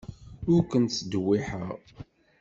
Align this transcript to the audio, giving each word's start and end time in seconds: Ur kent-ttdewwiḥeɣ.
Ur 0.51 0.61
kent-ttdewwiḥeɣ. 0.71 1.69